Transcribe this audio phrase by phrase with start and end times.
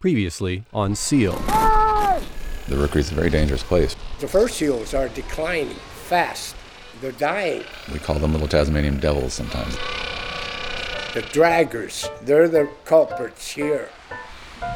[0.00, 1.32] Previously on Seal.
[2.68, 3.94] The rookery is a very dangerous place.
[4.20, 5.76] The fur seals are declining
[6.06, 6.56] fast.
[7.02, 7.64] They're dying.
[7.92, 9.74] We call them little Tasmanian devils sometimes.
[11.12, 13.90] The draggers, they're the culprits here.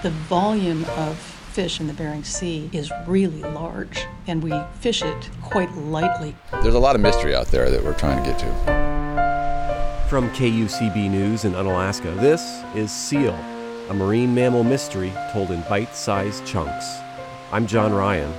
[0.03, 5.31] The volume of fish in the Bering Sea is really large, and we fish it
[5.41, 6.37] quite lightly.
[6.63, 10.07] There's a lot of mystery out there that we're trying to get to.
[10.11, 13.35] From KUCB News in Unalaska, this is Seal,
[13.91, 16.99] a marine mammal mystery told in bite sized chunks.
[17.53, 18.33] I'm John Ryan.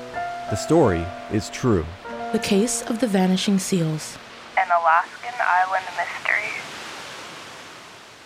[0.49, 1.85] The story is true.
[2.31, 4.17] The Case of the Vanishing Seals.
[4.57, 6.49] An Alaskan Island Mystery.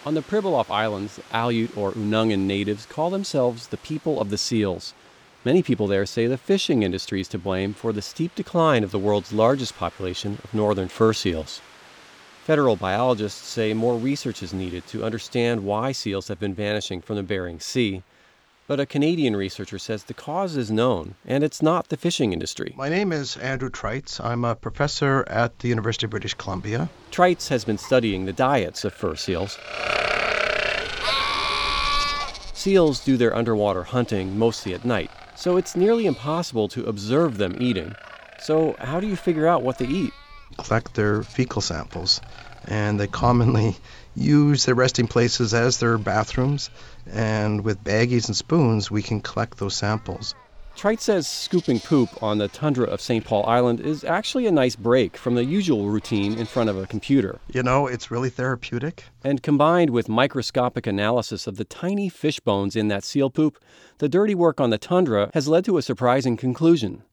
[0.05, 4.93] On the Pribilof Islands, Aleut or Unangan natives call themselves the people of the seals.
[5.43, 8.91] Many people there say the fishing industry is to blame for the steep decline of
[8.91, 11.59] the world's largest population of northern fur seals.
[12.49, 17.15] Federal biologists say more research is needed to understand why seals have been vanishing from
[17.15, 18.01] the Bering Sea.
[18.65, 22.73] But a Canadian researcher says the cause is known, and it's not the fishing industry.
[22.75, 24.19] My name is Andrew Trites.
[24.19, 26.89] I'm a professor at the University of British Columbia.
[27.11, 29.59] Trites has been studying the diets of fur seals.
[32.55, 37.55] Seals do their underwater hunting mostly at night, so it's nearly impossible to observe them
[37.59, 37.93] eating.
[38.41, 40.13] So, how do you figure out what they eat?
[40.57, 42.19] Collect their fecal samples,
[42.65, 43.75] and they commonly
[44.15, 46.69] use their resting places as their bathrooms.
[47.11, 50.35] And with baggies and spoons, we can collect those samples.
[50.79, 53.25] Trites says scooping poop on the tundra of St.
[53.25, 56.87] Paul Island is actually a nice break from the usual routine in front of a
[56.87, 57.41] computer.
[57.51, 59.03] You know, it's really therapeutic.
[59.21, 63.61] And combined with microscopic analysis of the tiny fish bones in that seal poop,
[63.97, 67.03] the dirty work on the tundra has led to a surprising conclusion.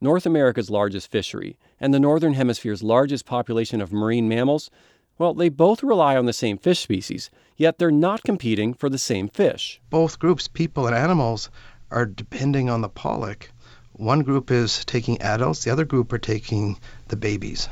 [0.00, 4.70] North America's largest fishery and the Northern Hemisphere's largest population of marine mammals,
[5.18, 8.98] well, they both rely on the same fish species, yet they're not competing for the
[8.98, 9.80] same fish.
[9.90, 11.50] Both groups, people and animals,
[11.90, 13.50] are depending on the pollock.
[13.92, 17.68] One group is taking adults, the other group are taking the babies.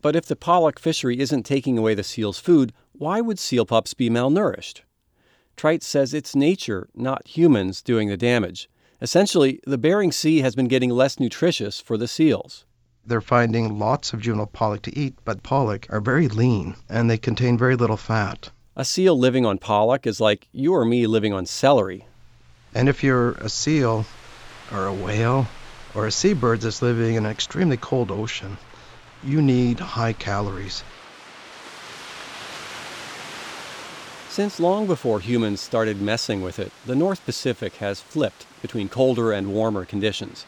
[0.00, 3.92] But if the pollock fishery isn't taking away the seal's food, why would seal pups
[3.92, 4.80] be malnourished?
[5.56, 8.70] Trites says it's nature, not humans, doing the damage.
[9.02, 12.64] Essentially, the Bering Sea has been getting less nutritious for the seals.
[13.04, 17.18] They're finding lots of juvenile pollock to eat, but pollock are very lean and they
[17.18, 18.50] contain very little fat.
[18.74, 22.06] A seal living on pollock is like you or me living on celery.
[22.74, 24.06] And if you're a seal
[24.72, 25.46] or a whale
[25.94, 28.56] or a seabird that's living in an extremely cold ocean,
[29.22, 30.82] you need high calories.
[34.36, 39.32] Since long before humans started messing with it, the North Pacific has flipped between colder
[39.32, 40.44] and warmer conditions.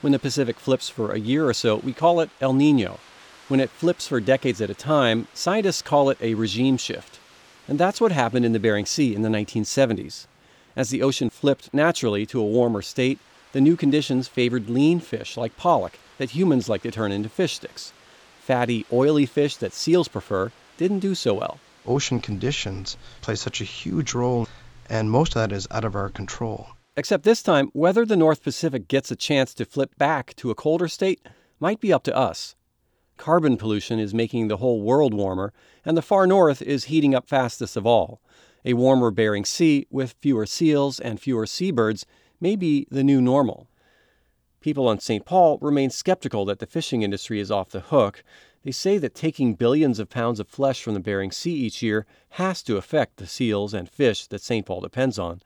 [0.00, 2.98] When the Pacific flips for a year or so, we call it El Nino.
[3.46, 7.20] When it flips for decades at a time, scientists call it a regime shift.
[7.68, 10.26] And that's what happened in the Bering Sea in the 1970s.
[10.74, 13.20] As the ocean flipped naturally to a warmer state,
[13.52, 17.54] the new conditions favored lean fish like pollock that humans like to turn into fish
[17.54, 17.92] sticks.
[18.40, 21.60] Fatty, oily fish that seals prefer didn't do so well.
[21.88, 24.46] Ocean conditions play such a huge role,
[24.88, 26.68] and most of that is out of our control.
[26.96, 30.54] Except this time, whether the North Pacific gets a chance to flip back to a
[30.54, 31.20] colder state
[31.60, 32.54] might be up to us.
[33.16, 35.52] Carbon pollution is making the whole world warmer,
[35.84, 38.20] and the far north is heating up fastest of all.
[38.64, 42.06] A warmer Bering Sea with fewer seals and fewer seabirds
[42.40, 43.68] may be the new normal.
[44.60, 45.24] People on St.
[45.24, 48.24] Paul remain skeptical that the fishing industry is off the hook.
[48.68, 52.04] They say that taking billions of pounds of flesh from the Bering Sea each year
[52.32, 54.66] has to affect the seals and fish that St.
[54.66, 55.40] Paul depends on.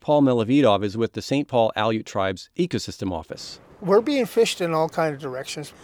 [0.00, 1.46] Paul Melovidov is with the St.
[1.46, 3.60] Paul Aleut Tribe's Ecosystem Office.
[3.82, 5.74] We're being fished in all kinds of directions,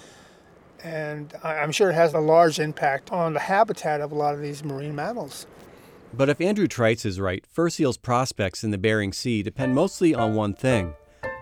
[0.83, 4.41] and I'm sure it has a large impact on the habitat of a lot of
[4.41, 5.47] these marine mammals.
[6.15, 10.15] But if Andrew Trites is right, fur seals' prospects in the Bering Sea depend mostly
[10.15, 10.95] on one thing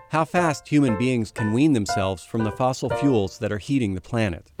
[0.09, 4.01] how fast human beings can wean themselves from the fossil fuels that are heating the
[4.01, 4.51] planet.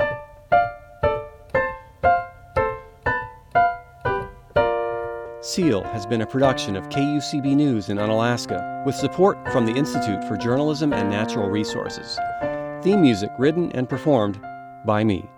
[5.41, 10.23] Seal has been a production of KUCB News in Unalaska with support from the Institute
[10.23, 12.17] for Journalism and Natural Resources.
[12.81, 14.41] Theme music written and performed
[14.83, 15.29] by me.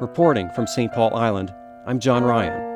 [0.00, 0.92] Reporting from St.
[0.92, 1.54] Paul Island,
[1.86, 2.69] I'm John Ryan.